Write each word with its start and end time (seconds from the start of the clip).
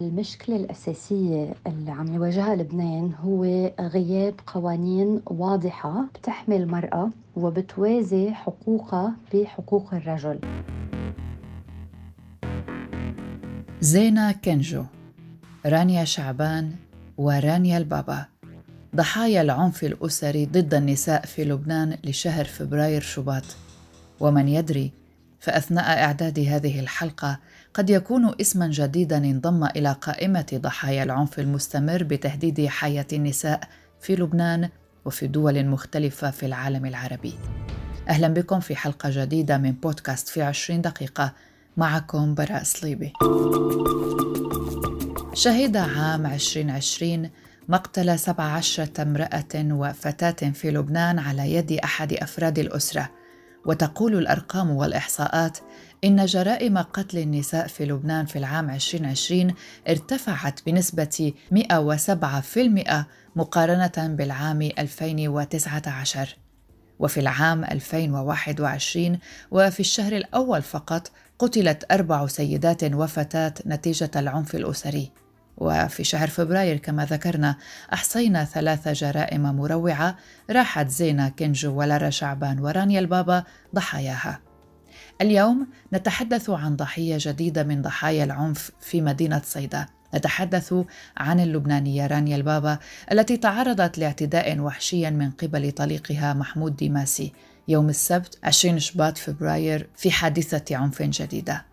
المشكلة 0.00 0.56
الأساسية 0.56 1.54
اللي 1.66 1.90
عم 1.90 2.14
يواجهها 2.14 2.56
لبنان 2.56 3.12
هو 3.20 3.44
غياب 3.80 4.34
قوانين 4.46 5.22
واضحة 5.26 6.04
بتحمي 6.14 6.56
المرأة 6.56 7.10
وبتوازي 7.36 8.30
حقوقها 8.30 9.12
بحقوق 9.34 9.94
الرجل. 9.94 10.38
زينة 13.80 14.32
كنجو 14.32 14.84
رانيا 15.66 16.04
شعبان 16.04 16.72
ورانيا 17.16 17.78
البابا. 17.78 18.26
ضحايا 18.96 19.42
العنف 19.42 19.84
الأسري 19.84 20.46
ضد 20.46 20.74
النساء 20.74 21.26
في 21.26 21.44
لبنان 21.44 21.98
لشهر 22.04 22.44
فبراير 22.44 23.00
شباط. 23.00 23.44
ومن 24.20 24.48
يدري 24.48 24.92
فأثناء 25.40 26.04
إعداد 26.04 26.38
هذه 26.38 26.80
الحلقة 26.80 27.38
قد 27.74 27.90
يكون 27.90 28.34
اسما 28.40 28.68
جديدا 28.72 29.16
انضم 29.16 29.64
إلى 29.64 29.92
قائمة 29.92 30.46
ضحايا 30.54 31.02
العنف 31.02 31.38
المستمر 31.38 32.02
بتهديد 32.02 32.66
حياة 32.66 33.06
النساء 33.12 33.60
في 34.00 34.16
لبنان 34.16 34.68
وفي 35.04 35.26
دول 35.26 35.66
مختلفة 35.66 36.30
في 36.30 36.46
العالم 36.46 36.86
العربي. 36.86 37.34
أهلا 38.08 38.28
بكم 38.28 38.60
في 38.60 38.76
حلقة 38.76 39.10
جديدة 39.12 39.58
من 39.58 39.72
بودكاست 39.72 40.28
في 40.28 40.42
عشرين 40.42 40.80
دقيقة. 40.80 41.32
معكم 41.76 42.34
براء 42.34 42.62
صليبي 42.62 43.12
شهد 45.34 45.76
عام 45.76 46.26
2020 46.26 47.30
مقتل 47.68 48.18
17 48.18 48.88
امرأة 48.98 49.54
وفتاة 49.54 50.50
في 50.50 50.70
لبنان 50.70 51.18
على 51.18 51.54
يد 51.54 51.72
أحد 51.72 52.12
أفراد 52.12 52.58
الأسرة. 52.58 53.10
وتقول 53.66 54.18
الأرقام 54.18 54.70
والإحصاءات 54.70 55.58
إن 56.04 56.26
جرائم 56.26 56.78
قتل 56.78 57.18
النساء 57.18 57.66
في 57.66 57.84
لبنان 57.84 58.26
في 58.26 58.38
العام 58.38 58.70
2020 58.70 59.54
ارتفعت 59.88 60.60
بنسبة 60.66 61.32
107% 61.50 63.04
مقارنة 63.36 64.14
بالعام 64.16 64.62
2019 64.62 66.36
وفي 66.98 67.20
العام 67.20 67.64
2021 67.64 69.18
وفي 69.50 69.80
الشهر 69.80 70.16
الأول 70.16 70.62
فقط 70.62 71.10
قتلت 71.38 71.92
أربع 71.92 72.26
سيدات 72.26 72.84
وفتاة 72.84 73.54
نتيجة 73.66 74.10
العنف 74.16 74.54
الأسري. 74.54 75.12
وفي 75.56 76.04
شهر 76.04 76.28
فبراير 76.28 76.76
كما 76.76 77.04
ذكرنا 77.04 77.56
أحصينا 77.92 78.44
ثلاث 78.44 78.88
جرائم 78.88 79.42
مروعة 79.42 80.16
راحت 80.50 80.88
زينة 80.88 81.28
كنجو 81.28 81.78
ولارا 81.78 82.10
شعبان 82.10 82.58
ورانيا 82.58 83.00
البابا 83.00 83.44
ضحاياها. 83.74 84.47
اليوم 85.20 85.66
نتحدث 85.92 86.50
عن 86.50 86.76
ضحية 86.76 87.16
جديدة 87.20 87.62
من 87.62 87.82
ضحايا 87.82 88.24
العنف 88.24 88.70
في 88.80 89.00
مدينة 89.00 89.42
صيدا. 89.44 89.86
نتحدث 90.14 90.74
عن 91.16 91.40
اللبنانية 91.40 92.06
رانيا 92.06 92.36
البابا 92.36 92.78
التي 93.12 93.36
تعرضت 93.36 93.98
لاعتداء 93.98 94.58
وحشي 94.58 95.10
من 95.10 95.30
قبل 95.30 95.72
طليقها 95.72 96.34
محمود 96.34 96.76
ديماسي 96.76 97.32
يوم 97.68 97.88
السبت 97.88 98.38
20 98.44 98.78
شباط 98.78 99.18
فبراير 99.18 99.88
في 99.96 100.10
حادثة 100.10 100.76
عنف 100.76 101.02
جديدة. 101.02 101.64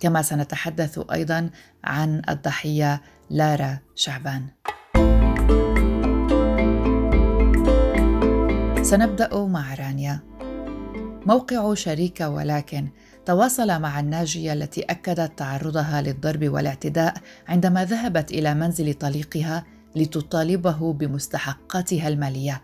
كما 0.00 0.22
سنتحدث 0.22 1.00
أيضا 1.12 1.50
عن 1.84 2.22
الضحية 2.28 3.00
لارا 3.30 3.78
شعبان. 3.94 4.46
سنبدأ 8.82 9.46
مع 9.46 9.74
رانيا. 9.74 10.31
موقع 11.26 11.74
شريكة 11.74 12.28
ولكن 12.28 12.88
تواصل 13.26 13.80
مع 13.80 14.00
الناجية 14.00 14.52
التي 14.52 14.82
أكدت 14.82 15.38
تعرضها 15.38 16.02
للضرب 16.02 16.48
والاعتداء 16.48 17.14
عندما 17.48 17.84
ذهبت 17.84 18.30
إلى 18.30 18.54
منزل 18.54 18.94
طليقها 18.94 19.64
لتطالبه 19.96 20.92
بمستحقاتها 20.92 22.08
المالية. 22.08 22.62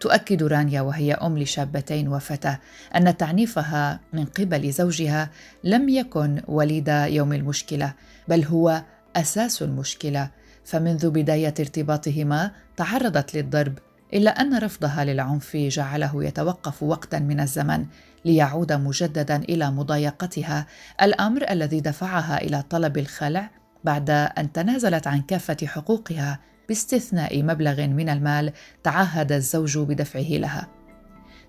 تؤكد 0.00 0.42
رانيا 0.42 0.80
وهي 0.80 1.14
أم 1.14 1.38
لشابتين 1.38 2.08
وفتاة 2.08 2.58
أن 2.96 3.16
تعنيفها 3.16 4.00
من 4.12 4.24
قبل 4.24 4.72
زوجها 4.72 5.30
لم 5.64 5.88
يكن 5.88 6.42
وليد 6.48 6.88
يوم 6.88 7.32
المشكلة 7.32 7.94
بل 8.28 8.44
هو 8.44 8.82
أساس 9.16 9.62
المشكلة. 9.62 10.30
فمنذ 10.64 11.10
بداية 11.10 11.54
ارتباطهما 11.60 12.50
تعرضت 12.76 13.36
للضرب 13.36 13.78
إلا 14.16 14.30
أن 14.30 14.58
رفضها 14.58 15.04
للعنف 15.04 15.56
جعله 15.56 16.24
يتوقف 16.24 16.82
وقتا 16.82 17.18
من 17.18 17.40
الزمن 17.40 17.86
ليعود 18.24 18.72
مجددا 18.72 19.36
إلى 19.36 19.70
مضايقتها. 19.70 20.66
الأمر 21.02 21.50
الذي 21.50 21.80
دفعها 21.80 22.42
إلى 22.42 22.62
طلب 22.70 22.98
الخلع 22.98 23.50
بعد 23.84 24.10
أن 24.10 24.52
تنازلت 24.52 25.06
عن 25.06 25.22
كافة 25.22 25.56
حقوقها 25.66 26.40
باستثناء 26.68 27.42
مبلغ 27.42 27.86
من 27.86 28.08
المال 28.08 28.52
تعهد 28.82 29.32
الزوج 29.32 29.78
بدفعه 29.78 30.30
لها. 30.30 30.68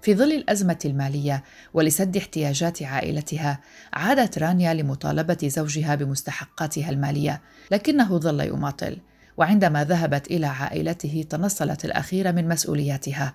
في 0.02 0.16
ظل 0.16 0.32
الأزمة 0.32 0.80
المالية 0.86 1.44
ولسد 1.74 2.18
احتياجات 2.18 2.84
عائلتها 2.84 3.60
عادت 3.94 4.38
رانيا 4.38 4.74
لمطالبة 4.74 5.38
زوجها 5.44 5.96
بمستحقاتها 5.96 6.90
المالية 6.90 7.42
لكنه 7.72 8.18
ظل 8.18 8.42
يماطل. 8.42 8.98
وعندما 9.38 9.84
ذهبت 9.84 10.28
إلى 10.28 10.46
عائلته 10.46 11.26
تنصلت 11.30 11.86
الاخيره 11.86 12.32
من 12.32 12.48
مسؤولياتها. 12.48 13.34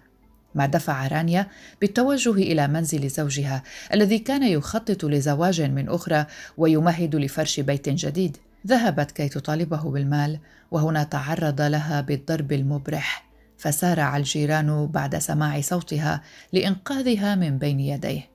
ما 0.55 0.67
دفع 0.67 1.07
رانيا 1.07 1.47
بالتوجه 1.81 2.31
إلى 2.31 2.69
منزل 2.69 3.09
زوجها 3.09 3.63
الذي 3.95 4.19
كان 4.19 4.43
يخطط 4.43 5.05
لزواج 5.05 5.62
من 5.62 5.89
أخرى 5.89 6.27
ويمهد 6.57 7.17
لفرش 7.17 7.61
بيت 7.61 7.89
جديد. 7.89 8.37
ذهبت 8.67 9.11
كي 9.11 9.29
تطالبه 9.29 9.91
بالمال 9.91 10.39
وهنا 10.71 11.05
تعرض 11.05 11.61
لها 11.61 12.01
بالضرب 12.01 12.53
المبرح. 12.53 13.25
فسارع 13.59 14.17
الجيران 14.17 14.87
بعد 14.87 15.19
سماع 15.19 15.61
صوتها 15.61 16.23
لإنقاذها 16.53 17.35
من 17.35 17.59
بين 17.59 17.81
يديه. 17.81 18.33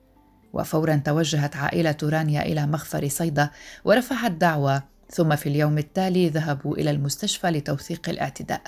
وفورا 0.52 1.02
توجهت 1.04 1.56
عائلة 1.56 1.96
رانيا 2.02 2.42
إلى 2.42 2.66
مخفر 2.66 3.08
صيدا 3.08 3.50
ورفعت 3.84 4.30
دعوى 4.30 4.82
ثم 5.10 5.36
في 5.36 5.48
اليوم 5.48 5.78
التالي 5.78 6.28
ذهبوا 6.28 6.76
إلى 6.76 6.90
المستشفى 6.90 7.50
لتوثيق 7.50 8.08
الاعتداء. 8.08 8.62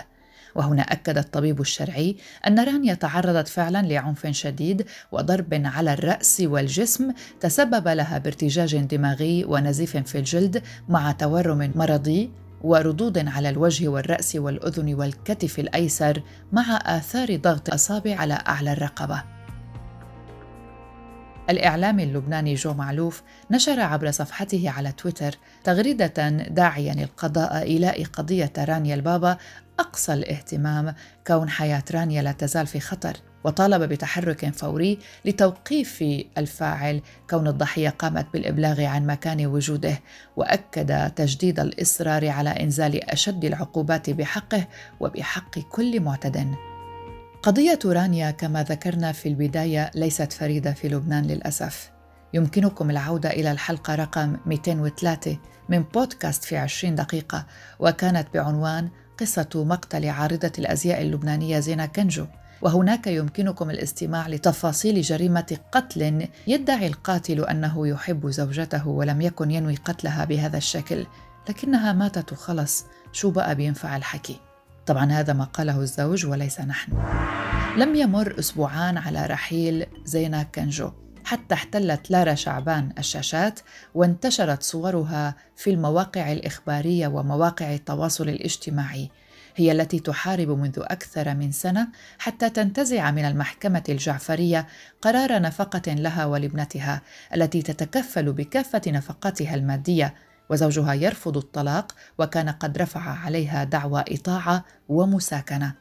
وهنا 0.54 0.82
أكد 0.82 1.18
الطبيب 1.18 1.60
الشرعي 1.60 2.16
أن 2.46 2.58
رانيا 2.58 2.94
تعرضت 2.94 3.48
فعلا 3.48 3.82
لعنف 3.82 4.26
شديد 4.26 4.86
وضرب 5.12 5.62
على 5.64 5.92
الرأس 5.92 6.42
والجسم 6.46 7.12
تسبب 7.40 7.88
لها 7.88 8.18
بارتجاج 8.18 8.76
دماغي 8.76 9.44
ونزيف 9.44 9.96
في 9.96 10.18
الجلد 10.18 10.62
مع 10.88 11.12
تورم 11.12 11.72
مرضي 11.74 12.30
وردود 12.62 13.28
على 13.28 13.48
الوجه 13.48 13.88
والرأس 13.88 14.36
والأذن 14.36 14.94
والكتف 14.94 15.58
الأيسر 15.58 16.22
مع 16.52 16.80
آثار 16.84 17.36
ضغط 17.36 17.72
أصابع 17.72 18.16
على 18.16 18.34
أعلى 18.48 18.72
الرقبة. 18.72 19.39
الإعلامي 21.50 22.02
اللبناني 22.02 22.54
جو 22.54 22.74
معلوف 22.74 23.22
نشر 23.50 23.80
عبر 23.80 24.10
صفحته 24.10 24.70
على 24.70 24.92
تويتر 24.92 25.38
تغريدة 25.64 26.28
داعيا 26.28 26.92
القضاء 26.92 27.62
إيلاء 27.62 28.04
قضية 28.04 28.52
رانيا 28.58 28.94
البابا 28.94 29.36
أقصى 29.78 30.12
الاهتمام 30.12 30.94
كون 31.26 31.48
حياة 31.48 31.84
رانيا 31.94 32.22
لا 32.22 32.32
تزال 32.32 32.66
في 32.66 32.80
خطر 32.80 33.16
وطالب 33.44 33.82
بتحرك 33.82 34.50
فوري 34.54 34.98
لتوقيف 35.24 36.04
الفاعل 36.38 37.00
كون 37.30 37.48
الضحية 37.48 37.88
قامت 37.88 38.26
بالإبلاغ 38.32 38.84
عن 38.84 39.06
مكان 39.06 39.46
وجوده 39.46 40.00
وأكد 40.36 41.10
تجديد 41.10 41.60
الإصرار 41.60 42.28
على 42.28 42.50
إنزال 42.50 43.10
أشد 43.10 43.44
العقوبات 43.44 44.10
بحقه 44.10 44.66
وبحق 45.00 45.58
كل 45.58 46.00
معتد. 46.00 46.54
قضية 47.42 47.78
رانيا 47.84 48.30
كما 48.30 48.62
ذكرنا 48.62 49.12
في 49.12 49.28
البداية 49.28 49.90
ليست 49.94 50.32
فريدة 50.32 50.72
في 50.72 50.88
لبنان 50.88 51.24
للأسف. 51.26 51.90
يمكنكم 52.34 52.90
العودة 52.90 53.30
إلى 53.30 53.52
الحلقة 53.52 53.94
رقم 53.94 54.36
203 54.46 55.38
من 55.68 55.82
بودكاست 55.82 56.44
في 56.44 56.56
20 56.56 56.94
دقيقة 56.94 57.46
وكانت 57.78 58.28
بعنوان 58.34 58.88
قصة 59.20 59.48
مقتل 59.54 60.08
عارضة 60.08 60.52
الأزياء 60.58 61.02
اللبنانية 61.02 61.58
زينة 61.60 61.86
كنجو. 61.86 62.26
وهناك 62.62 63.06
يمكنكم 63.06 63.70
الاستماع 63.70 64.28
لتفاصيل 64.28 65.00
جريمة 65.00 65.58
قتل 65.72 66.28
يدعي 66.46 66.86
القاتل 66.86 67.44
أنه 67.44 67.88
يحب 67.88 68.30
زوجته 68.30 68.88
ولم 68.88 69.20
يكن 69.20 69.50
ينوي 69.50 69.74
قتلها 69.74 70.24
بهذا 70.24 70.56
الشكل 70.56 71.06
لكنها 71.48 71.92
ماتت 71.92 72.32
وخلص 72.32 72.84
شو 73.12 73.30
بقى 73.30 73.54
بينفع 73.54 73.96
الحكي؟ 73.96 74.49
طبعا 74.90 75.12
هذا 75.12 75.32
ما 75.32 75.44
قاله 75.44 75.80
الزوج 75.80 76.26
وليس 76.26 76.60
نحن. 76.60 76.92
لم 77.76 77.94
يمر 77.94 78.38
أسبوعان 78.38 78.98
على 78.98 79.26
رحيل 79.26 79.86
زينة 80.04 80.42
كنجو. 80.42 80.90
حتى 81.24 81.54
احتلت 81.54 82.10
لارا 82.10 82.34
شعبان 82.34 82.92
الشاشات 82.98 83.60
وانتشرت 83.94 84.62
صورها 84.62 85.34
في 85.56 85.70
المواقع 85.70 86.32
الإخبارية 86.32 87.08
ومواقع 87.08 87.74
التواصل 87.74 88.28
الاجتماعي. 88.28 89.10
هي 89.56 89.72
التي 89.72 89.98
تحارب 90.00 90.48
منذ 90.48 90.78
أكثر 90.78 91.34
من 91.34 91.52
سنة 91.52 91.88
حتى 92.18 92.50
تنتزع 92.50 93.10
من 93.10 93.24
المحكمة 93.24 93.84
الجعفرية 93.88 94.66
قرار 95.02 95.42
نفقة 95.42 95.92
لها 95.92 96.26
ولابنتها 96.26 97.02
التي 97.34 97.62
تتكفل 97.62 98.32
بكافة 98.32 98.82
نفقاتها 98.86 99.54
المادية 99.54 100.14
وزوجها 100.50 100.94
يرفض 100.94 101.36
الطلاق 101.36 101.94
وكان 102.18 102.48
قد 102.48 102.78
رفع 102.78 103.00
عليها 103.00 103.64
دعوى 103.64 104.04
إطاعة 104.08 104.64
ومساكنة. 104.88 105.74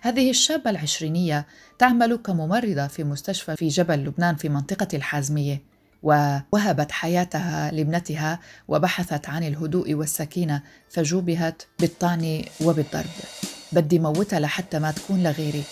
هذه 0.00 0.30
الشابة 0.30 0.70
العشرينية 0.70 1.46
تعمل 1.78 2.16
كممرضة 2.16 2.86
في 2.86 3.04
مستشفى 3.04 3.56
في 3.56 3.68
جبل 3.68 3.94
لبنان 3.94 4.36
في 4.36 4.48
منطقة 4.48 4.88
الحازمية 4.94 5.62
ووهبت 6.02 6.92
حياتها 6.92 7.70
لابنتها 7.70 8.40
وبحثت 8.68 9.28
عن 9.28 9.44
الهدوء 9.44 9.94
والسكينة 9.94 10.62
فجوبهت 10.90 11.62
بالطعن 11.80 12.42
وبالضرب. 12.64 13.10
بدي 13.72 13.98
موتها 13.98 14.40
لحتى 14.40 14.78
ما 14.78 14.90
تكون 14.90 15.22
لغيري. 15.22 15.62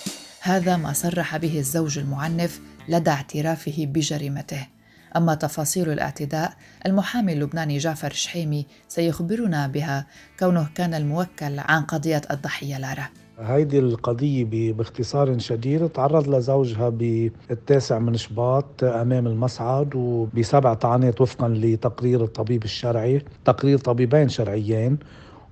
هذا 0.40 0.76
ما 0.76 0.92
صرح 0.92 1.36
به 1.36 1.58
الزوج 1.58 1.98
المعنف 1.98 2.60
لدى 2.88 3.10
اعترافه 3.10 3.74
بجريمته. 3.78 4.75
أما 5.16 5.34
تفاصيل 5.34 5.92
الاعتداء 5.92 6.52
المحامي 6.86 7.32
اللبناني 7.32 7.78
جعفر 7.78 8.12
شحيمي 8.12 8.66
سيخبرنا 8.88 9.66
بها 9.66 10.06
كونه 10.38 10.68
كان 10.74 10.94
الموكل 10.94 11.58
عن 11.58 11.82
قضية 11.82 12.22
الضحية 12.30 12.78
لارا. 12.78 13.08
هيدي 13.38 13.78
القضية 13.78 14.72
باختصار 14.72 15.38
شديد 15.38 15.88
تعرض 15.88 16.28
لزوجها 16.28 16.88
بالتاسع 16.88 17.98
من 17.98 18.16
شباط 18.16 18.84
أمام 18.84 19.26
المصعد 19.26 19.94
وبسبع 19.94 20.74
طعنات 20.74 21.20
وفقا 21.20 21.48
لتقرير 21.48 22.24
الطبيب 22.24 22.64
الشرعي 22.64 23.22
تقرير 23.44 23.78
طبيبين 23.78 24.28
شرعيين 24.28 24.98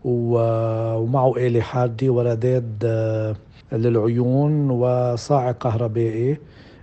ومعه 0.05 1.37
آلة 1.37 1.61
حادة 1.61 2.11
ورداد 2.11 2.83
آه، 2.85 3.37
للعيون 3.73 4.71
وصاعق 4.71 5.59
كهربائي. 5.59 6.39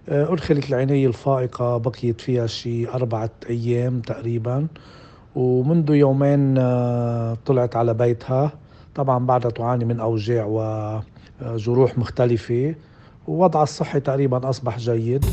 أدخلت 0.10 0.70
العناية 0.70 1.08
الفائقة 1.08 1.78
بقيت 1.78 2.22
فيها 2.22 2.48
شي 2.48 2.90
أربعة 2.90 3.30
أيام 3.50 4.02
تقريبا. 4.02 4.68
ومنذ 5.36 5.90
يومين 5.90 6.58
آه، 6.58 7.38
طلعت 7.46 7.76
على 7.76 7.94
بيتها. 7.94 8.52
طبعا 8.96 9.26
بعدها 9.26 9.52
تعاني 9.52 9.86
من 9.86 10.00
أوجاع 10.00 10.46
وجروح 11.42 11.98
مختلفة. 11.98 12.76
ووضعها 13.28 13.64
الصحي 13.64 14.00
تقريبا 14.00 14.50
أصبح 14.50 14.78
جيد. 14.78 15.26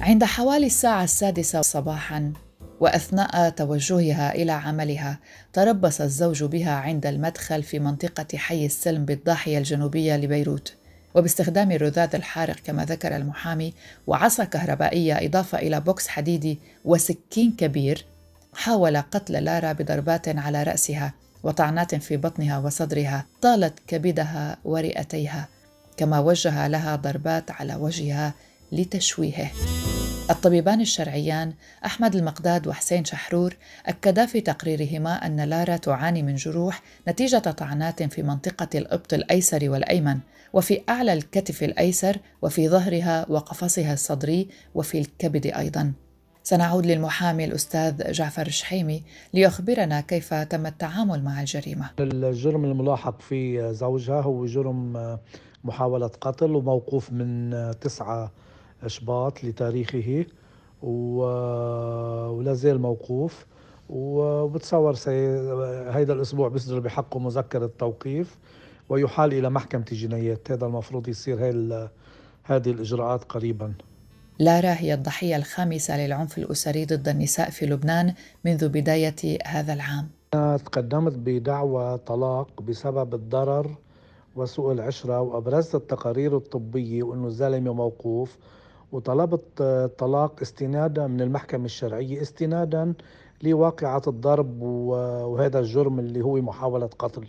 عند 0.00 0.24
حوالي 0.24 0.66
الساعة 0.66 1.04
السادسة 1.04 1.62
صباحا 1.62 2.32
وأثناء 2.80 3.50
توجهها 3.50 4.34
إلى 4.34 4.52
عملها 4.52 5.18
تربص 5.52 6.00
الزوج 6.00 6.44
بها 6.44 6.74
عند 6.74 7.06
المدخل 7.06 7.62
في 7.62 7.78
منطقة 7.78 8.38
حي 8.38 8.66
السلم 8.66 9.04
بالضاحية 9.04 9.58
الجنوبية 9.58 10.16
لبيروت. 10.16 10.83
وباستخدام 11.14 11.72
الرذاذ 11.72 12.14
الحارق 12.14 12.56
كما 12.64 12.84
ذكر 12.84 13.16
المحامي 13.16 13.74
وعصا 14.06 14.44
كهربائية 14.44 15.26
إضافة 15.26 15.58
إلى 15.58 15.80
بوكس 15.80 16.08
حديدي 16.08 16.58
وسكين 16.84 17.52
كبير 17.58 18.06
حاول 18.54 18.96
قتل 18.96 19.44
لارا 19.44 19.72
بضربات 19.72 20.28
على 20.28 20.62
رأسها 20.62 21.14
وطعنات 21.42 21.94
في 21.94 22.16
بطنها 22.16 22.58
وصدرها 22.58 23.26
طالت 23.42 23.78
كبدها 23.86 24.56
ورئتيها 24.64 25.48
كما 25.96 26.20
وجه 26.20 26.66
لها 26.66 26.96
ضربات 26.96 27.50
على 27.50 27.74
وجهها 27.74 28.34
لتشويهه. 28.72 29.50
الطبيبان 30.30 30.80
الشرعيان 30.80 31.52
أحمد 31.84 32.16
المقداد 32.16 32.66
وحسين 32.66 33.04
شحرور 33.04 33.56
أكدا 33.86 34.26
في 34.26 34.40
تقريرهما 34.40 35.26
أن 35.26 35.40
لارا 35.40 35.76
تعاني 35.76 36.22
من 36.22 36.34
جروح 36.34 36.82
نتيجة 37.08 37.38
طعنات 37.38 38.02
في 38.02 38.22
منطقة 38.22 38.68
الإبط 38.74 39.14
الأيسر 39.14 39.70
والأيمن 39.70 40.18
وفي 40.54 40.80
أعلى 40.88 41.12
الكتف 41.12 41.62
الأيسر 41.62 42.16
وفي 42.42 42.68
ظهرها 42.68 43.26
وقفصها 43.28 43.92
الصدري 43.92 44.48
وفي 44.74 44.98
الكبد 44.98 45.46
أيضا. 45.46 45.92
سنعود 46.42 46.86
للمحامي 46.86 47.44
الأستاذ 47.44 48.12
جعفر 48.12 48.46
الشحيمي 48.46 49.02
ليخبرنا 49.34 50.00
كيف 50.00 50.34
تم 50.34 50.66
التعامل 50.66 51.24
مع 51.24 51.40
الجريمة. 51.40 51.90
الجرم 52.00 52.64
الملاحق 52.64 53.20
في 53.20 53.72
زوجها 53.74 54.20
هو 54.20 54.46
جرم 54.46 55.18
محاولة 55.64 56.06
قتل 56.06 56.54
وموقوف 56.54 57.12
من 57.12 57.50
تسعة 57.80 58.32
شباط 58.86 59.44
لتاريخه 59.44 60.26
ولا 60.82 62.54
زال 62.54 62.80
موقوف 62.80 63.46
وبتصور 63.88 64.94
سي... 64.94 65.10
هيدا 65.90 66.12
الأسبوع 66.12 66.48
بيصدر 66.48 66.80
بحقه 66.80 67.18
مذكرة 67.20 67.70
توقيف. 67.78 68.38
ويحال 68.88 69.32
إلى 69.32 69.50
محكمة 69.50 69.84
الجنايات 69.92 70.50
هذا 70.50 70.66
المفروض 70.66 71.08
يصير 71.08 71.38
هذه 72.44 72.70
الإجراءات 72.70 73.24
قريبا. 73.24 73.74
لارا 74.38 74.72
هي 74.72 74.94
الضحية 74.94 75.36
الخامسة 75.36 76.06
للعنف 76.06 76.38
الأسري 76.38 76.84
ضد 76.84 77.08
النساء 77.08 77.50
في 77.50 77.66
لبنان 77.66 78.14
منذ 78.44 78.68
بداية 78.68 79.38
هذا 79.46 79.72
العام. 79.72 80.08
أنا 80.34 80.56
تقدمت 80.56 81.12
بدعوى 81.12 81.98
طلاق 81.98 82.62
بسبب 82.62 83.14
الضرر 83.14 83.76
وسوء 84.36 84.72
العشرة 84.72 85.20
وأبرزت 85.20 85.74
التقارير 85.74 86.36
الطبية 86.36 87.02
وأنه 87.02 87.26
الزلمة 87.26 87.72
موقوف. 87.72 88.36
وطلبت 88.92 89.62
طلاق 89.98 90.40
استنادا 90.42 91.06
من 91.06 91.20
المحكمة 91.20 91.64
الشرعية 91.64 92.22
استنادا 92.22 92.92
لواقعة 93.42 94.02
الضرب 94.06 94.62
وهذا 94.62 95.58
الجرم 95.58 95.98
اللي 95.98 96.20
هو 96.22 96.36
محاولة 96.36 96.86
قتل. 96.86 97.26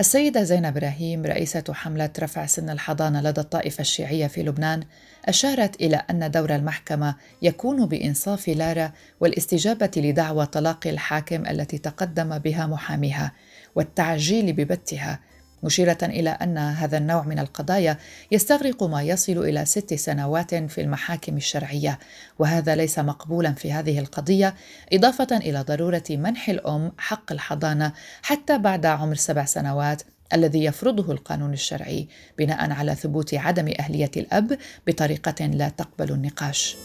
السيدة 0.00 0.42
زينب 0.42 0.76
إبراهيم 0.76 1.26
رئيسة 1.26 1.64
حملة 1.70 2.10
رفع 2.18 2.46
سن 2.46 2.70
الحضانة 2.70 3.20
لدى 3.20 3.40
الطائفة 3.40 3.80
الشيعية 3.80 4.26
في 4.26 4.42
لبنان 4.42 4.82
أشارت 5.24 5.80
إلى 5.80 5.96
أن 6.10 6.30
دور 6.30 6.54
المحكمة 6.54 7.14
يكون 7.42 7.86
بإنصاف 7.86 8.48
لارا 8.48 8.92
والاستجابة 9.20 9.90
لدعوى 9.96 10.46
طلاق 10.46 10.86
الحاكم 10.86 11.46
التي 11.46 11.78
تقدم 11.78 12.38
بها 12.38 12.66
محاميها 12.66 13.32
والتعجيل 13.74 14.52
ببتها 14.52 15.20
مشيرة 15.62 15.98
إلى 16.02 16.30
أن 16.30 16.58
هذا 16.58 16.98
النوع 16.98 17.22
من 17.22 17.38
القضايا 17.38 17.98
يستغرق 18.30 18.82
ما 18.82 19.02
يصل 19.02 19.38
إلى 19.38 19.64
ست 19.64 19.94
سنوات 19.94 20.54
في 20.54 20.80
المحاكم 20.80 21.36
الشرعية 21.36 21.98
وهذا 22.38 22.74
ليس 22.74 22.98
مقبولا 22.98 23.52
في 23.52 23.72
هذه 23.72 23.98
القضية 23.98 24.54
إضافة 24.92 25.36
إلى 25.36 25.60
ضرورة 25.60 26.04
منح 26.10 26.48
الأم 26.48 26.92
حق 26.98 27.32
الحضانة 27.32 27.92
حتى 28.22 28.58
بعد 28.58 28.86
عمر 28.86 29.14
سبع 29.14 29.44
سنوات 29.44 30.02
الذي 30.32 30.64
يفرضه 30.64 31.12
القانون 31.12 31.52
الشرعي 31.52 32.08
بناء 32.38 32.72
على 32.72 32.94
ثبوت 32.94 33.34
عدم 33.34 33.72
أهلية 33.80 34.10
الأب 34.16 34.58
بطريقة 34.86 35.46
لا 35.46 35.68
تقبل 35.68 36.12
النقاش. 36.12 36.76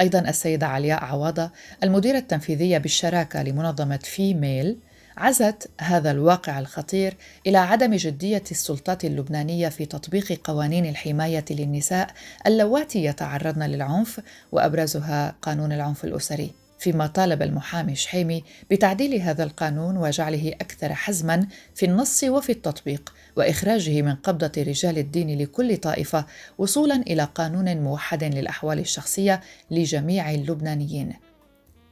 أيضا 0.00 0.18
السيدة 0.18 0.66
علياء 0.66 1.04
عواضة 1.04 1.50
المديرة 1.82 2.18
التنفيذية 2.18 2.78
بالشراكة 2.78 3.42
لمنظمة 3.42 4.00
في 4.02 4.34
ميل 4.34 4.76
عزت 5.16 5.70
هذا 5.80 6.10
الواقع 6.10 6.58
الخطير 6.58 7.16
إلى 7.46 7.58
عدم 7.58 7.94
جدية 7.94 8.42
السلطات 8.50 9.04
اللبنانية 9.04 9.68
في 9.68 9.86
تطبيق 9.86 10.40
قوانين 10.44 10.86
الحماية 10.86 11.44
للنساء 11.50 12.10
اللواتي 12.46 13.04
يتعرضن 13.04 13.62
للعنف 13.62 14.20
وأبرزها 14.52 15.34
قانون 15.42 15.72
العنف 15.72 16.04
الأسري. 16.04 16.50
فيما 16.78 17.06
طالب 17.06 17.42
المحامي 17.42 17.94
شحيمي 17.94 18.44
بتعديل 18.70 19.20
هذا 19.20 19.44
القانون 19.44 19.96
وجعله 19.96 20.48
أكثر 20.48 20.94
حزما 20.94 21.46
في 21.74 21.86
النص 21.86 22.24
وفي 22.24 22.52
التطبيق 22.52 23.14
وإخراجه 23.36 24.02
من 24.02 24.14
قبضة 24.14 24.62
رجال 24.62 24.98
الدين 24.98 25.38
لكل 25.38 25.76
طائفة 25.76 26.26
وصولا 26.58 26.94
إلى 26.96 27.28
قانون 27.34 27.76
موحد 27.76 28.24
للأحوال 28.24 28.78
الشخصية 28.78 29.40
لجميع 29.70 30.30
اللبنانيين. 30.30 31.25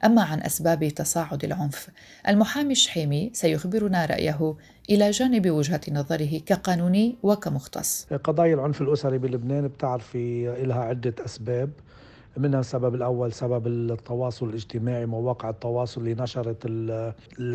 أما 0.05 0.21
عن 0.21 0.41
أسباب 0.41 0.87
تصاعد 0.87 1.43
العنف 1.43 1.89
المحامي 2.27 2.71
الشحيمي 2.71 3.29
سيخبرنا 3.33 4.05
رأيه 4.05 4.55
إلى 4.89 5.11
جانب 5.11 5.49
وجهة 5.49 5.81
نظره 5.91 6.39
كقانوني 6.45 7.15
وكمختص. 7.23 8.07
قضايا 8.23 8.53
العنف 8.53 8.81
الأسري 8.81 9.17
بلبنان 9.17 9.67
بتعرفي 9.67 10.55
لها 10.65 10.79
عدة 10.83 11.13
أسباب 11.25 11.69
منها 12.37 12.59
السبب 12.59 12.95
الأول 12.95 13.33
سبب 13.33 13.67
التواصل 13.67 14.49
الاجتماعي 14.49 15.05
مواقع 15.05 15.49
التواصل 15.49 16.01
اللي 16.01 16.13
نشرت 16.13 16.63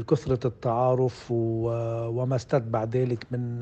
كثرة 0.09 0.47
التعارف 0.47 1.27
وما 1.31 2.37
استتبع 2.37 2.85
ذلك 2.85 3.27
من 3.31 3.59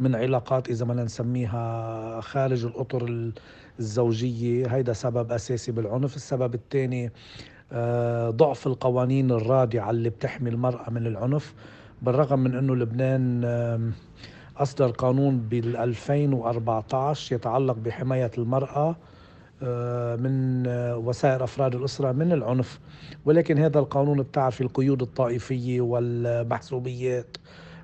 من 0.00 0.14
علاقات 0.14 0.68
إذا 0.68 0.84
بدنا 0.84 1.04
نسميها 1.04 2.20
خارج 2.20 2.64
الأطر 2.64 3.32
الزوجية. 3.80 4.66
هيدا 4.66 4.92
سبب 4.92 5.32
أساسي 5.32 5.72
بالعنف. 5.72 6.16
السبب 6.16 6.54
الثاني 6.54 7.10
ضعف 8.30 8.66
القوانين 8.66 9.30
الرادعة 9.30 9.90
اللي 9.90 10.10
بتحمي 10.10 10.50
المرأة 10.50 10.90
من 10.90 11.06
العنف 11.06 11.54
بالرغم 12.02 12.38
من 12.38 12.54
أنه 12.54 12.76
لبنان 12.76 13.44
أصدر 14.56 14.90
قانون 14.90 15.38
بال 15.38 15.76
2014 15.76 17.34
يتعلق 17.36 17.76
بحماية 17.76 18.30
المرأة 18.38 18.96
آه، 19.62 20.16
من 20.16 20.66
آه، 20.66 20.96
وسائر 20.96 21.44
أفراد 21.44 21.74
الأسرة 21.74 22.12
من 22.12 22.32
العنف. 22.32 22.80
ولكن 23.24 23.58
هذا 23.58 23.78
القانون 23.78 24.22
بتعرف 24.22 24.60
القيود 24.60 25.02
الطائفية 25.02 25.80
والمحسوبيات 25.80 27.36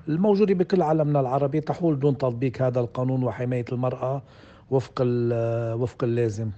الموجودة 0.09 0.55
بكل 0.55 0.83
عالمنا 0.83 1.21
العربي 1.21 1.61
تحول 1.61 1.99
دون 2.00 2.19
تطبيق 2.19 2.62
هذا 2.62 2.81
القانون 2.81 3.23
وحماية 3.25 3.64
المرأة 3.73 4.23
وفق 4.71 5.03
وفق 5.76 6.05
اللازم. 6.05 6.50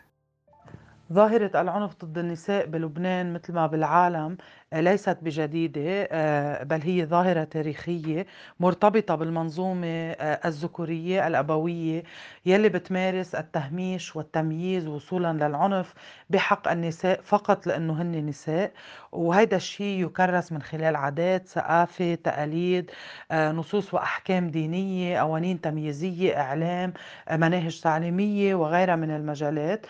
ظاهرة 1.13 1.61
العنف 1.61 2.05
ضد 2.05 2.19
النساء 2.19 2.67
بلبنان 2.67 3.33
مثل 3.33 3.53
ما 3.53 3.67
بالعالم 3.67 4.37
ليست 4.75 5.19
بجديدة 5.23 6.09
آه، 6.13 6.63
بل 6.65 6.83
هي 6.83 7.07
ظاهرة 7.07 7.45
تاريخية 7.45 8.27
مرتبطة 8.61 9.15
بالمنظومة 9.15 9.87
آه، 9.87 10.49
الذكورية 10.49 11.27
الأبوية 11.27 12.03
يلي 12.47 12.69
بتمارس 12.69 13.35
التهميش 13.35 14.17
والتمييز 14.17 14.87
وصولا 14.87 15.33
للعنف 15.33 15.95
بحق 16.31 16.69
النساء 16.71 17.21
فقط 17.23 17.67
لأنه 17.67 18.03
هن 18.03 18.27
نساء. 18.27 18.73
وهذا 19.13 19.57
الشيء 19.57 20.05
يكرس 20.07 20.53
من 20.53 20.63
خلال 20.63 20.97
عادات 20.97 21.49
ثقافة 21.49 22.15
تقاليد 22.15 22.91
آه، 23.31 23.53
نصوص 23.53 23.95
وأحكام 23.95 24.49
دينية 24.51 25.19
قوانين 25.21 25.61
تمييزية 25.61 26.41
إعلام 26.41 26.93
مناهج 27.33 27.81
تعليمية 27.81 28.55
وغيرها 28.55 28.97
من 28.97 29.11
المجالات. 29.11 29.87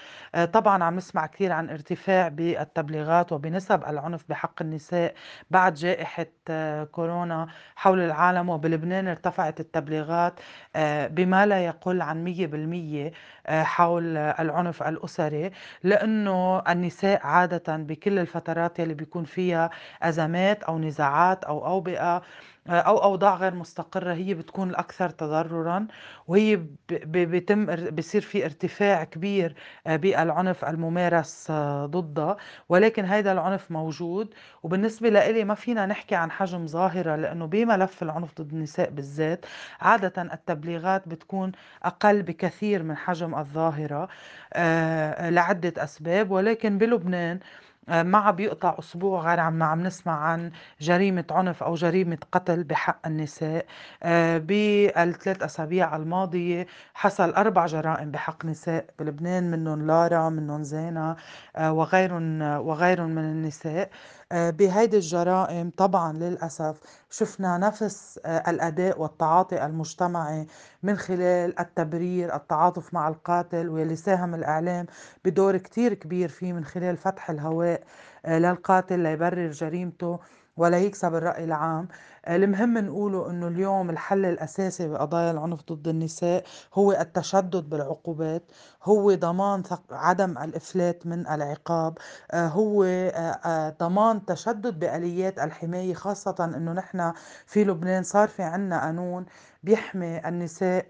طبعا 0.53 0.85
عم 0.85 0.97
نسمع 0.97 1.27
كثير 1.27 1.53
عن 1.53 1.71
ارتفاع 1.71 2.29
بالتبليغات 2.29 3.33
وبنسب 3.33 3.85
العنف 3.85 4.25
بحق 4.29 4.63
النساء 4.71 5.15
بعد 5.51 5.75
جائحة 5.75 6.27
آه، 6.51 6.85
كورونا 6.85 7.47
حول 7.77 8.01
العالم 8.01 8.49
وبلبنان 8.49 9.09
ارتفعت 9.09 9.61
التبليغات 9.61 10.41
آه، 10.77 11.07
بما 11.07 11.47
لا 11.47 11.65
يقل 11.67 12.03
عن 12.03 12.25
100% 12.25 13.13
آه، 13.47 13.63
حول 13.63 14.17
العنف 14.17 14.83
الأسري 14.83 15.51
لأنه 15.83 16.59
النساء 16.69 17.27
عادة 17.27 17.77
بكل 17.77 18.19
الفترات 18.19 18.79
يلي 18.79 18.95
بيكون 18.95 19.25
فيها 19.25 19.71
أزمات 20.03 20.63
أو 20.65 20.79
نزاعات 20.79 21.45
أو 21.45 21.67
أوبئة 21.67 22.23
أو 22.69 23.03
أوضاع 23.03 23.35
غير 23.37 23.55
مستقرة 23.55 24.13
هي 24.15 24.35
بتكون 24.35 24.71
الأكثر 24.71 25.09
تضررا 25.11 25.87
وهي 26.29 26.61
بيتم 27.05 27.67
بصير 27.91 28.21
في 28.21 28.45
ارتفاع 28.45 29.05
كبير 29.05 29.55
آه، 29.87 29.97
بالعنف 29.97 30.65
الممارس 30.65 31.51
آه، 31.51 31.87
ضدها. 31.87 32.37
ولكن 32.69 33.05
هذا 33.05 33.33
العنف 33.33 33.71
موجود. 33.71 34.35
وبالنسبة 34.63 35.09
لإلي 35.09 35.45
ما 35.45 35.55
فينا 35.55 35.87
نحكي 35.87 36.15
عن 36.15 36.31
حجم 36.31 36.67
ظاهرة 36.67 37.17
لأنه 37.17 37.47
بملف 37.47 38.03
العنف 38.03 38.41
ضد 38.41 38.53
النساء 38.53 38.91
بالذات 38.91 39.47
عادة 39.81 40.23
التبليغات 40.23 41.09
بتكون 41.09 41.53
أقل 41.83 42.23
بكثير 42.23 42.83
من 42.83 42.97
حجم 42.97 43.35
الظاهرة 43.35 44.09
آه، 44.53 45.31
لعدة 45.31 45.85
أسباب. 45.85 46.31
ولكن 46.31 46.79
بلبنان 46.79 47.41
ما 47.89 48.19
عم 48.19 48.37
بيقطع 48.37 48.77
أسبوع 48.79 49.21
غير 49.31 49.41
عم 49.41 49.63
عم 49.63 49.83
نسمع 49.83 50.13
عن 50.21 50.51
جريمة 50.81 51.25
عنف 51.31 51.63
أو 51.63 51.75
جريمة 51.75 52.19
قتل 52.33 52.65
بحق 52.65 53.07
النساء. 53.07 53.67
آه، 54.03 54.39
بالثلاث 54.39 55.43
أسابيع 55.43 55.97
الماضية 55.97 56.67
حصل 56.95 57.31
أربع 57.31 57.67
جرائم 57.67 58.11
بحق 58.11 58.45
نساء 58.45 58.87
بلبنان 58.99 59.51
منهم 59.51 59.87
لارا 59.87 60.29
منهم 60.29 60.63
زينة 60.63 61.17
آه، 61.57 61.73
وغيرهم 61.73 62.43
وغيرهم 62.43 63.11
من 63.11 63.25
النساء. 63.25 63.91
بهيدي 64.33 64.97
الجرائم 64.97 65.71
طبعا 65.77 66.13
للأسف 66.13 66.81
شفنا 67.11 67.59
نفس 67.59 68.19
الأداء 68.27 69.01
والتعاطي 69.01 69.65
المجتمعي 69.67 70.47
من 70.83 70.97
خلال 70.97 71.61
التبرير 71.61 72.35
التعاطف 72.35 72.95
مع 72.95 73.09
القاتل 73.09 73.69
واللي 73.69 73.97
ساهم 73.97 74.35
الإعلام 74.35 74.87
بدور 75.25 75.57
كتير 75.57 75.95
كبير 75.95 76.29
فيه 76.29 76.53
من 76.53 76.65
خلال 76.65 76.97
فتح 76.97 77.31
الهواء 77.31 77.83
للقاتل 78.29 78.99
ليبرر 79.01 79.51
جريمته. 79.51 80.19
ولا 80.61 80.79
يكسب 80.79 81.15
الرأي 81.15 81.45
العام. 81.45 81.89
المهم 82.29 82.79
نقوله 82.79 83.31
إنه 83.31 83.49
اليوم 83.49 83.91
الحل 83.91 84.25
الأساسي 84.25 84.89
بقضايا 84.89 85.31
العنف 85.31 85.61
ضد 85.73 85.89
النساء 85.89 86.45
هو 86.75 86.93
التشدد 86.93 87.71
بالعقوبات 87.71 88.43
هو 88.85 89.15
ضمان 89.15 89.63
عدم 89.91 90.39
الإفلات 90.39 91.07
من 91.07 91.27
العقاب 91.27 91.99
آه، 92.31 92.47
هو 92.47 92.85
آه، 92.85 93.19
آه، 93.21 93.77
ضمان 93.81 94.25
تشدد 94.25 94.79
بآليات 94.79 95.39
الحماية 95.39 95.95
خاصة 95.95 96.53
إنه 96.57 96.73
نحن 96.73 97.13
في 97.47 97.65
لبنان 97.65 98.03
صار 98.03 98.29
في 98.29 98.43
عنا 98.43 98.81
قانون 98.81 99.27
بيحمي 99.63 100.29
النساء 100.29 100.87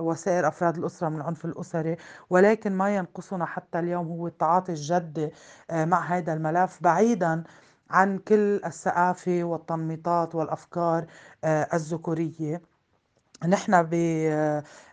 وسائر 0.00 0.48
أفراد 0.48 0.76
الأسرة 0.78 1.08
من 1.08 1.16
العنف 1.16 1.44
الاسري 1.44 1.96
ولكن 2.30 2.72
ما 2.72 2.96
ينقصنا 2.96 3.44
حتى 3.46 3.78
اليوم 3.78 4.06
هو 4.06 4.26
التعاطي 4.26 4.72
الجدي 4.72 5.30
مع 5.72 6.00
هذا 6.00 6.32
الملف. 6.32 6.78
بعيدا 6.80 7.44
عن 7.92 8.18
كل 8.18 8.60
الثقافة 8.64 9.44
والتنميطات 9.44 10.34
والأفكار 10.34 11.06
آه، 11.44 11.68
الذكورية. 11.74 12.62
نحن 13.48 13.74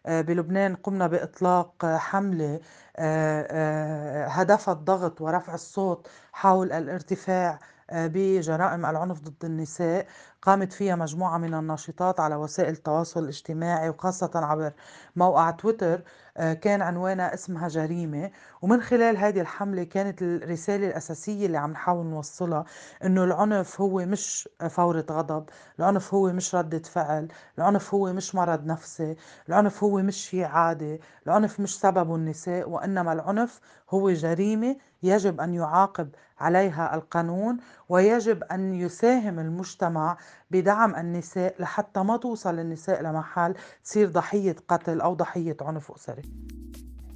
آه، 0.05 0.21
بلبنان 0.21 0.75
قمنا 0.75 1.07
بإطلاق 1.07 1.85
حملة 1.85 2.59
آه، 2.97 4.27
هدفها 4.27 4.73
الضغط 4.73 5.21
ورفع 5.21 5.53
الصوت 5.53 6.07
حول 6.33 6.71
الارتفاع 6.71 7.59
بجرائم 7.93 8.85
العنف 8.85 9.21
ضد 9.21 9.45
النساء 9.45 10.07
قامت 10.41 10.73
فيها 10.73 10.95
مجموعة 10.95 11.37
من 11.37 11.53
الناشطات 11.53 12.19
على 12.19 12.35
وسائل 12.35 12.73
التواصل 12.73 13.23
الاجتماعي 13.23 13.89
وخاصة 13.89 14.31
عبر 14.35 14.73
موقع 15.15 15.51
تويتر. 15.51 16.01
آه، 16.37 16.53
كان 16.53 16.81
عنوانها 16.81 17.33
اسمها 17.33 17.67
جريمة. 17.67 18.31
ومن 18.61 18.81
خلال 18.81 19.17
هذه 19.17 19.41
الحملة 19.41 19.83
كانت 19.83 20.21
الرسالة 20.21 20.87
الأساسية 20.87 21.45
اللي 21.45 21.57
عم 21.57 21.71
نحاول 21.71 22.05
نوصلها 22.05 22.65
إنه 23.05 23.23
العنف 23.23 23.81
هو 23.81 24.05
مش 24.05 24.49
فورة 24.69 25.05
غضب 25.11 25.49
العنف 25.79 26.13
هو 26.13 26.33
مش 26.33 26.55
ردة 26.55 26.79
فعل 26.79 27.27
العنف 27.57 27.93
هو 27.93 28.13
مش 28.13 28.35
مرض 28.35 28.65
نفسي 28.65 29.15
العنف 29.49 29.83
هو 29.83 29.97
مش 29.97 30.15
شيء 30.29 30.45
عادي 30.45 31.01
العنف 31.27 31.59
مش 31.59 31.79
سببه 31.79 32.15
النساء 32.15 32.69
وإنما 32.69 33.13
العنف 33.13 33.59
هو 33.89 34.11
جريمة 34.11 34.75
يجب 35.03 35.41
أن 35.41 35.53
يعاقب 35.53 36.09
عليها 36.39 36.95
القانون 36.95 37.57
ويجب 37.89 38.43
أن 38.43 38.73
يساهم 38.73 39.39
المجتمع 39.39 40.17
بدعم 40.51 40.95
النساء 40.95 41.55
لحتى 41.59 41.99
ما 41.99 42.17
توصل 42.17 42.59
النساء 42.59 43.01
لمحل 43.01 43.55
تصير 43.83 44.09
ضحية 44.09 44.55
قتل 44.67 45.01
أو 45.01 45.13
ضحية 45.13 45.57
عنف 45.61 45.91
أسري. 45.91 46.21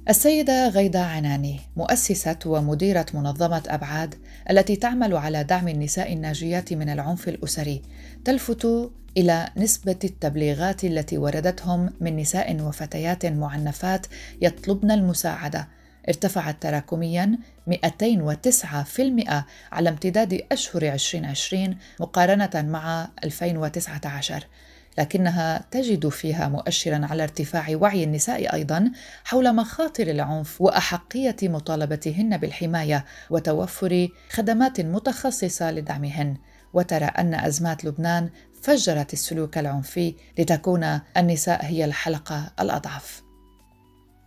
السيدة 0.08 0.68
غيدة 0.68 1.04
عناني 1.04 1.60
مؤسسة 1.76 2.38
ومديرة 2.46 3.06
منظمة 3.14 3.62
أبعاد 3.66 4.14
التي 4.50 4.76
تعمل 4.76 5.16
على 5.16 5.44
دعم 5.44 5.68
النساء 5.68 6.12
الناجيات 6.12 6.72
من 6.72 6.88
العنف 6.88 7.28
الأسري 7.28 7.82
تلفت 8.24 8.90
إلى 9.16 9.48
نسبة 9.56 9.98
التبليغات 10.04 10.84
التي 10.84 11.18
وردتهم 11.18 11.90
من 12.00 12.16
نساء 12.16 12.62
وفتيات 12.62 13.26
معنفات 13.26 14.06
يطلبن 14.42 14.90
المساعدة. 14.90 15.68
ارتفعت 16.08 16.62
تراكميا 16.62 17.38
209% 17.70 17.74
على 19.72 19.88
امتداد 19.88 20.40
أشهر 20.52 20.82
2020 20.82 21.76
مقارنة 22.00 22.50
مع 22.54 23.08
2019 23.24 24.44
لكنها 24.98 25.64
تجد 25.70 26.08
فيها 26.08 26.48
مؤشرا 26.48 27.06
على 27.10 27.22
ارتفاع 27.22 27.66
وعي 27.70 28.04
النساء 28.04 28.54
أيضا 28.54 28.92
حول 29.24 29.54
مخاطر 29.54 30.10
العنف 30.10 30.60
وأحقية 30.60 31.36
مطالبتهن 31.42 32.36
بالحماية 32.36 33.04
وتوفر 33.30 34.08
خدمات 34.30 34.80
متخصصة 34.80 35.70
لدعمهن 35.70 36.36
وترى 36.72 37.04
أن 37.04 37.34
أزمات 37.34 37.84
لبنان 37.84 38.30
فجرت 38.62 39.12
السلوك 39.12 39.58
العنفي 39.58 40.14
لتكون 40.38 41.00
النساء 41.16 41.64
هي 41.64 41.84
الحلقة 41.84 42.52
الأضعف. 42.60 43.22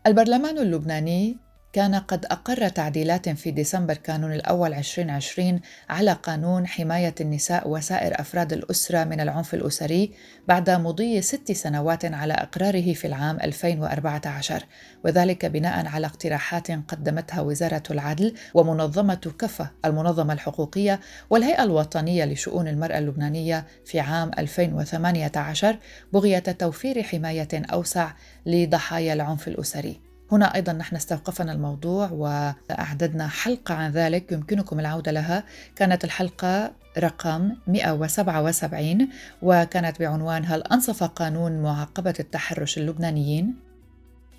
البرلمان 0.08 0.58
اللبناني 0.58 1.38
كان 1.74 1.96
قد 1.96 2.26
أقر 2.26 2.70
تعديلات 2.70 3.30
في 3.30 3.52
ديسمبر 3.52 3.94
كانون 3.94 4.34
الأول 4.34 4.74
2020 4.74 5.60
على 5.90 6.12
قانون 6.12 6.68
حماية 6.68 7.16
النساء 7.22 7.70
وسائر 7.70 8.22
أفراد 8.22 8.54
الأسرة 8.54 9.04
من 9.04 9.22
العنف 9.22 9.54
الأسري 9.54 10.12
بعد 10.48 10.70
مضي 10.70 11.22
ست 11.22 11.52
سنوات 11.52 12.06
على 12.06 12.34
إقراره 12.34 12.94
في 12.94 13.08
العام 13.08 13.40
2014 13.40 14.64
وذلك 15.06 15.46
بناء 15.46 15.88
على 15.88 16.08
اقتراحات 16.08 16.72
قدمتها 16.72 17.42
وزارة 17.42 17.84
العدل 17.92 18.34
ومنظمة 18.54 19.34
كفة 19.40 19.72
المنظمة 19.86 20.34
الحقوقية 20.34 21.00
والهيئة 21.30 21.64
الوطنية 21.64 22.26
لشؤون 22.26 22.68
المرأة 22.68 22.98
اللبنانية 22.98 23.66
في 23.86 24.00
عام 24.00 24.32
2018 24.40 25.78
بغية 26.14 26.40
توفير 26.40 27.04
حماية 27.04 27.48
أوسع 27.54 28.12
لضحايا 28.46 29.14
العنف 29.14 29.48
الأسري. 29.48 30.07
هنا 30.32 30.56
أيضا 30.56 30.74
نحن 30.74 30.96
استوقفنا 30.96 31.52
الموضوع 31.52 32.10
وأعددنا 32.12 33.28
حلقة 33.28 33.76
عن 33.76 33.92
ذلك 33.92 34.32
يمكنكم 34.32 34.80
العودة 34.80 35.12
لها 35.12 35.44
كانت 35.76 36.04
الحلقة 36.04 36.72
رقم 36.98 37.52
177 37.68 39.08
وكانت 39.42 40.00
بعنوان 40.00 40.46
هل 40.46 40.64
أنصف 40.64 41.04
قانون 41.04 41.62
معاقبة 41.62 42.14
التحرش 42.20 42.78
اللبنانيين؟ 42.78 43.67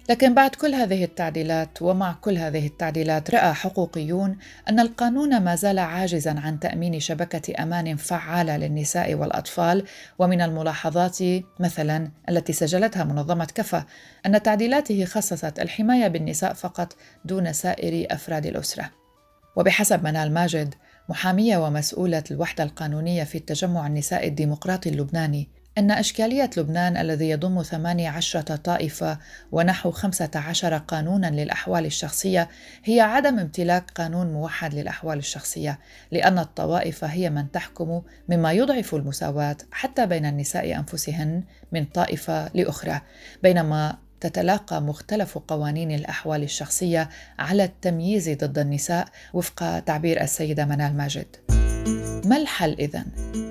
لكن 0.08 0.34
بعد 0.34 0.50
كل 0.54 0.74
هذه 0.74 1.04
التعديلات 1.04 1.82
ومع 1.82 2.12
كل 2.12 2.38
هذه 2.38 2.66
التعديلات 2.66 3.30
رأى 3.30 3.52
حقوقيون 3.52 4.38
أن 4.68 4.80
القانون 4.80 5.40
ما 5.40 5.54
زال 5.54 5.78
عاجزا 5.78 6.40
عن 6.40 6.60
تأمين 6.60 7.00
شبكة 7.00 7.62
أمان 7.62 7.96
فعالة 7.96 8.56
للنساء 8.56 9.14
والأطفال 9.14 9.84
ومن 10.18 10.40
الملاحظات 10.40 11.18
مثلا 11.60 12.10
التي 12.28 12.52
سجلتها 12.52 13.04
منظمة 13.04 13.48
كفا 13.54 13.84
أن 14.26 14.42
تعديلاته 14.42 15.04
خصصت 15.04 15.60
الحماية 15.60 16.08
بالنساء 16.08 16.52
فقط 16.52 16.96
دون 17.24 17.52
سائر 17.52 18.06
أفراد 18.10 18.46
الأسرة. 18.46 18.90
وبحسب 19.56 20.04
منال 20.04 20.34
ماجد 20.34 20.74
محامية 21.08 21.56
ومسؤولة 21.56 22.24
الوحدة 22.30 22.64
القانونية 22.64 23.24
في 23.24 23.38
التجمع 23.38 23.86
النسائي 23.86 24.28
الديمقراطي 24.28 24.88
اللبناني 24.88 25.48
أن 25.78 25.90
إشكالية 25.90 26.50
لبنان 26.56 26.96
الذي 26.96 27.30
يضم 27.30 27.62
18 27.62 28.40
طائفة 28.40 29.18
ونحو 29.52 29.90
15 29.90 30.78
قانونا 30.78 31.26
للأحوال 31.26 31.86
الشخصية 31.86 32.48
هي 32.84 33.00
عدم 33.00 33.38
امتلاك 33.38 33.90
قانون 33.90 34.32
موحد 34.32 34.74
للأحوال 34.74 35.18
الشخصية 35.18 35.78
لأن 36.10 36.38
الطوائف 36.38 37.04
هي 37.04 37.30
من 37.30 37.50
تحكم 37.50 38.02
مما 38.28 38.52
يضعف 38.52 38.94
المساواة 38.94 39.56
حتى 39.72 40.06
بين 40.06 40.26
النساء 40.26 40.76
أنفسهن 40.78 41.44
من 41.72 41.84
طائفة 41.84 42.50
لأخرى 42.54 43.00
بينما 43.42 43.98
تتلاقى 44.20 44.82
مختلف 44.82 45.38
قوانين 45.38 45.90
الأحوال 45.90 46.42
الشخصية 46.42 47.08
على 47.38 47.64
التمييز 47.64 48.30
ضد 48.30 48.58
النساء 48.58 49.08
وفق 49.32 49.78
تعبير 49.78 50.22
السيدة 50.22 50.64
منال 50.64 50.96
ماجد 50.96 51.36
ما 52.24 52.36
الحل 52.36 52.72
إذن؟ 52.72 53.47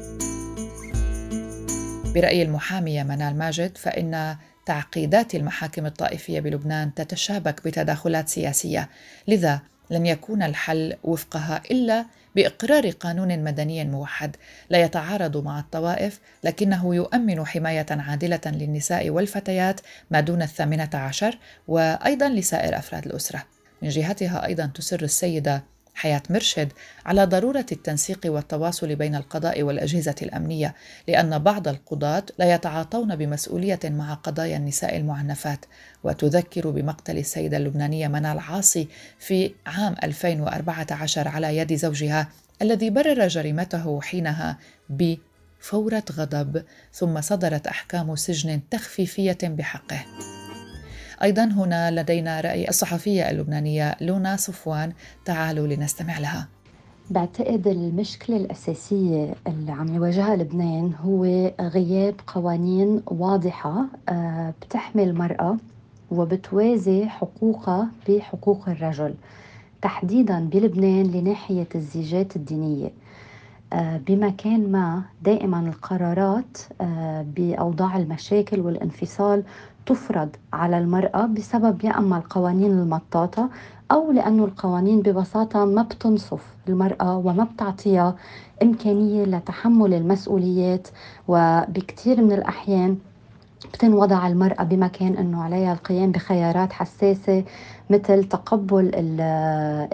برأي 2.13 2.41
المحامية 2.41 3.03
منال 3.03 3.37
ماجد 3.37 3.77
فإن 3.77 4.35
تعقيدات 4.65 5.35
المحاكم 5.35 5.85
الطائفية 5.85 6.39
بلبنان 6.39 6.93
تتشابك 6.93 7.63
بتداخلات 7.65 8.29
سياسية. 8.29 8.89
لذا 9.27 9.59
لن 9.89 10.05
يكون 10.05 10.43
الحل 10.43 10.95
وفقها 11.03 11.61
إلا 11.71 12.05
بإقرار 12.35 12.89
قانون 12.89 13.43
مدني 13.43 13.85
موحد. 13.85 14.35
لا 14.69 14.81
يتعارض 14.81 15.37
مع 15.37 15.59
الطوائف 15.59 16.19
لكنه 16.43 16.95
يؤمن 16.95 17.45
حماية 17.45 17.85
عادلة 17.89 18.41
للنساء 18.45 19.09
والفتيات 19.09 19.81
ما 20.11 20.19
دون 20.19 20.41
الثامنة 20.41 20.89
عشر 20.93 21.37
وأيضا 21.67 22.29
لسائر 22.29 22.77
أفراد 22.77 23.05
الأسرة. 23.05 23.43
من 23.81 23.89
جهتها 23.89 24.45
أيضا 24.45 24.71
تسر 24.75 25.01
السيدة 25.01 25.63
حياة 25.97 26.23
مرشد 26.29 26.73
على 27.05 27.25
ضرورة 27.25 27.65
التنسيق 27.71 28.19
والتواصل 28.25 28.95
بين 28.95 29.15
القضاء 29.15 29.63
والأجهزة 29.63 30.15
الأمنية 30.21 30.75
لأن 31.07 31.39
بعض 31.39 31.67
القضاة 31.67 32.23
لا 32.39 32.53
يتعاطون 32.53 33.15
بمسؤولية 33.15 33.79
مع 33.85 34.13
قضايا 34.13 34.57
النساء 34.57 34.97
المعنفات. 34.97 35.65
وتذكر 36.03 36.69
بمقتل 36.69 37.17
السيدة 37.17 37.57
اللبنانية 37.57 38.07
منال 38.07 38.39
عاصي 38.39 38.87
في 39.19 39.51
عام 39.65 39.95
2014 40.03 41.27
على 41.27 41.57
يد 41.57 41.73
زوجها 41.73 42.29
الذي 42.61 42.89
برر 42.89 43.27
جريمته 43.27 44.01
حينها 44.01 44.57
بفورة 44.89 46.03
غضب 46.11 46.63
ثم 46.93 47.21
صدرت 47.21 47.67
أحكام 47.67 48.15
سجن 48.15 48.61
تخفيفية 48.69 49.37
بحقه. 49.43 50.05
أيضا 51.23 51.43
هنا 51.43 52.01
لدينا 52.01 52.41
رأي 52.41 52.69
الصحفية 52.69 53.29
اللبنانية 53.29 53.95
لونا 54.01 54.35
صفوان. 54.35 54.93
تعالوا 55.25 55.67
لنستمع 55.67 56.19
لها. 56.19 56.47
بعتقد 57.09 57.67
المشكلة 57.67 58.37
الأساسية 58.37 59.35
اللي 59.47 59.71
عم 59.71 59.95
يواجهها 59.95 60.35
لبنان 60.35 60.93
هو 61.05 61.51
غياب 61.61 62.15
قوانين 62.27 63.01
واضحة 63.05 63.85
آه، 64.09 64.53
بتحمي 64.61 65.03
المرأة 65.03 65.57
وبتوازي 66.11 67.05
حقوقها 67.05 67.87
بحقوق 68.09 68.69
الرجل 68.69 69.13
تحديدا 69.81 70.39
بلبنان 70.39 71.03
لناحية 71.11 71.67
الزيجات 71.75 72.35
الدينية. 72.35 72.91
آه، 73.73 73.97
بمكان 73.97 74.71
ما 74.71 75.01
دائما 75.21 75.59
القرارات 75.59 76.57
آه، 76.81 77.25
بأوضاع 77.35 77.97
المشاكل 77.97 78.59
والانفصال 78.59 79.43
تفرض 79.87 80.29
على 80.53 80.77
المرأة 80.77 81.25
بسبب 81.25 81.83
يا 81.83 81.97
أما 81.97 82.17
القوانين 82.17 82.71
المطاطة 82.71 83.49
أو 83.91 84.11
لأنه 84.11 84.45
القوانين 84.45 85.01
ببساطة 85.01 85.65
ما 85.65 85.81
بتنصف 85.81 86.41
المرأة 86.69 87.17
وما 87.17 87.43
بتعطيها 87.43 88.15
إمكانية 88.63 89.23
لتحمل 89.23 89.93
المسؤوليات 89.93 90.87
وبكثير 91.27 92.21
من 92.21 92.31
الأحيان 92.31 92.97
بتنوضع 93.73 94.27
المرأة 94.27 94.63
بمكان 94.63 95.13
أنه 95.17 95.43
عليها 95.43 95.73
القيام 95.73 96.11
بخيارات 96.11 96.73
حساسة 96.73 97.43
مثل 97.89 98.23
تقبل 98.23 98.91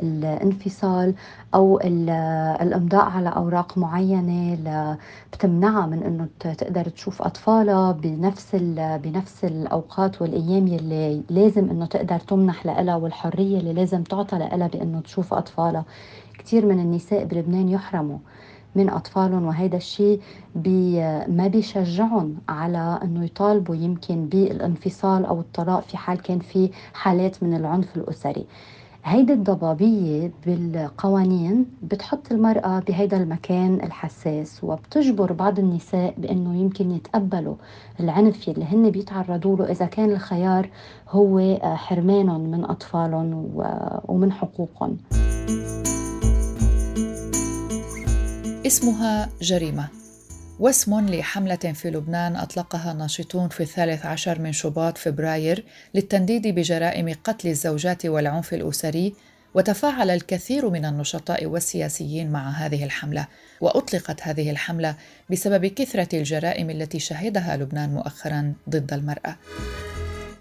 الانفصال 0.03 1.13
أو 1.53 1.79
الإمضاء 2.61 3.05
على 3.05 3.29
أوراق 3.29 3.77
معينة 3.77 4.97
بتمنعها 5.33 5.85
من 5.85 6.03
أنه 6.03 6.27
تقدر 6.39 6.89
تشوف 6.89 7.21
أطفالها 7.21 7.91
بنفس 7.91 8.55
بنفس 9.03 9.45
الأوقات 9.45 10.21
والأيام 10.21 10.67
اللي 10.67 11.21
لازم 11.29 11.69
أنه 11.69 11.85
تقدر 11.85 12.19
تمنح 12.19 12.65
لها 12.65 12.95
والحرية 12.95 13.57
اللي 13.59 13.73
لازم 13.73 14.03
تعطى 14.03 14.37
لها 14.37 14.67
بأنه 14.67 15.01
تشوف 15.01 15.33
أطفالها. 15.33 15.85
كثير 16.39 16.65
من 16.65 16.79
النساء 16.79 17.23
بلبنان 17.25 17.69
يحرموا. 17.69 18.17
من 18.75 18.89
أطفالهم 18.89 19.45
وهذا 19.45 19.77
الشيء 19.77 20.19
بي 20.55 20.99
ما 21.27 21.47
بيشجعهم 21.47 22.35
على 22.49 22.99
أنه 23.03 23.25
يطالبوا 23.25 23.75
يمكن 23.75 24.25
بالانفصال 24.25 25.25
أو 25.25 25.39
الطلاق 25.39 25.81
في 25.81 25.97
حال 25.97 26.21
كان 26.21 26.39
في 26.39 26.69
حالات 26.93 27.43
من 27.43 27.53
العنف 27.53 27.97
الأسري. 27.97 28.45
هيدي 29.05 29.33
الضبابية 29.33 30.31
بالقوانين 30.45 31.65
بتحط 31.83 32.31
المرأة 32.31 32.79
بهيدا 32.79 33.17
المكان 33.17 33.73
الحساس 33.73 34.63
وبتجبر 34.63 35.33
بعض 35.33 35.59
النساء 35.59 36.13
بأنه 36.17 36.55
يمكن 36.55 36.91
يتقبلوا 36.91 37.55
العنف 37.99 38.49
اللي 38.49 38.65
هن 38.65 38.89
بيتعرضوا 38.89 39.57
له 39.57 39.71
إذا 39.71 39.85
كان 39.85 40.11
الخيار 40.11 40.69
هو 41.09 41.59
حرمانهم 41.63 42.41
من 42.41 42.65
أطفالهم 42.65 43.49
ومن 44.07 44.31
حقوقهم. 44.31 44.97
اسمها 48.67 49.29
جريمة. 49.41 49.87
واسم 50.59 51.09
لحملة 51.09 51.55
في 51.55 51.89
لبنان 51.89 52.35
أطلقها 52.35 52.93
ناشطون 52.93 53.49
في 53.49 53.63
الثالث 53.63 54.05
عشر 54.05 54.39
من 54.39 54.51
شباط 54.51 54.97
فبراير 54.97 55.65
للتنديد 55.93 56.47
بجرائم 56.47 57.15
قتل 57.23 57.47
الزوجات 57.49 58.05
والعنف 58.05 58.53
الأسري 58.53 59.13
وتفاعل 59.53 60.09
الكثير 60.09 60.69
من 60.69 60.85
النشطاء 60.85 61.45
والسياسيين 61.45 62.31
مع 62.31 62.49
هذه 62.49 62.83
الحملة. 62.83 63.27
وأطلقت 63.61 64.21
هذه 64.21 64.51
الحملة 64.51 64.95
بسبب 65.29 65.65
كثرة 65.65 66.17
الجرائم 66.17 66.69
التي 66.69 66.99
شهدها 66.99 67.57
لبنان 67.57 67.93
مؤخرا 67.93 68.53
ضد 68.69 68.93
المرأة. 68.93 69.35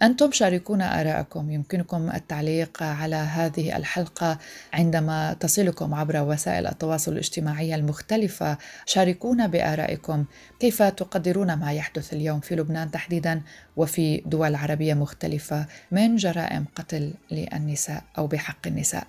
أنتم 0.03 0.33
شاركونا 0.33 1.01
آراءكم. 1.01 1.51
يمكنكم 1.51 2.11
التعليق 2.11 2.83
على 2.83 3.17
هذه 3.17 3.77
الحلقة 3.77 4.39
عندما 4.73 5.37
تصلكم 5.41 5.95
عبر 5.95 6.23
وسائل 6.23 6.67
التواصل 6.67 7.13
الاجتماعي 7.13 7.75
المختلفة. 7.75 8.59
شاركونا 8.87 9.47
بآرائكم. 9.47 10.25
كيف 10.61 10.83
تقدرون 10.83 11.55
ما 11.55 11.73
يحدث 11.73 12.13
اليوم 12.13 12.41
في 12.41 12.57
لبنان 12.57 12.91
تحديدا 12.91 13.43
وفي 13.77 14.23
دول 14.27 14.55
عربية 14.55 14.95
مختلفة 14.95 15.67
من 15.91 16.17
جرائم 16.17 16.65
قتل 16.77 17.15
للنساء 17.31 18.03
أو 18.19 18.27
بحق 18.27 18.67
النساء؟ 18.67 19.07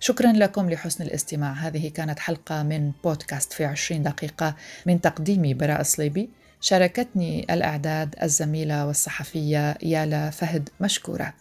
شكرا 0.00 0.32
لكم 0.32 0.70
لحسن 0.70 1.04
الاستماع. 1.04 1.52
هذه 1.52 1.88
كانت 1.88 2.18
حلقة 2.18 2.62
من 2.62 2.92
بودكاست 3.04 3.52
في 3.52 3.64
عشرين 3.64 4.02
دقيقة 4.02 4.56
من 4.86 5.00
تقديمي 5.00 5.54
براء 5.54 5.82
صليبي 5.82 6.30
شاركتني 6.64 7.46
الإعداد 7.50 8.14
الزميلة 8.22 8.86
والصحفية 8.86 9.78
يالا 9.82 10.30
فهد 10.30 10.68
مشكورة. 10.80 11.34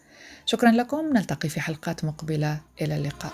شكرا 0.46 0.72
لكم. 0.72 1.14
نلتقي 1.14 1.50
في 1.50 1.62
حلقات 1.62 2.06
مقبلة. 2.06 2.60
إلى 2.82 2.96
اللقاء. 2.96 3.34